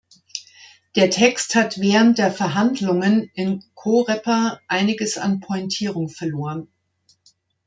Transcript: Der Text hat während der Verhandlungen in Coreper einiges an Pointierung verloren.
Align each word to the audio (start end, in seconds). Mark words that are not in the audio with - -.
Der 0.95 1.11
Text 1.11 1.53
hat 1.53 1.79
während 1.79 2.17
der 2.17 2.31
Verhandlungen 2.31 3.29
in 3.35 3.63
Coreper 3.75 4.59
einiges 4.67 5.19
an 5.19 5.41
Pointierung 5.41 6.09
verloren. 6.09 6.69